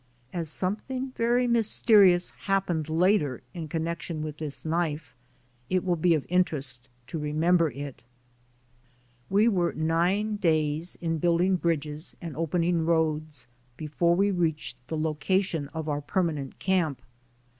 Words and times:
As 0.33 0.49
something 0.49 1.11
v^ery 1.11 1.47
mysterious 1.47 2.31
happened 2.49 2.89
later 2.89 3.43
in 3.53 3.67
connection 3.67 4.23
with 4.23 4.37
this 4.39 4.65
knife, 4.65 5.13
it 5.69 5.83
will 5.85 5.95
be 5.95 6.15
of 6.15 6.25
interest 6.27 6.89
to 7.05 7.19
remember 7.19 7.69
it. 7.69 8.01
We 9.29 9.47
were 9.47 9.73
nine 9.73 10.37
days 10.37 10.95
in 11.01 11.19
building 11.19 11.55
bridges 11.55 12.15
and 12.19 12.35
open 12.35 12.63
IN 12.63 12.77
THE 12.77 12.79
AMERICAN 12.81 12.95
STORM 12.95 13.15
87 13.19 13.19
ing 13.19 13.19
roads 13.19 13.47
before 13.77 14.15
we 14.15 14.31
reached 14.31 14.87
the 14.87 14.97
location 14.97 15.67
of 15.67 15.87
our 15.87 16.01
permanent 16.01 16.57
camp. 16.57 16.99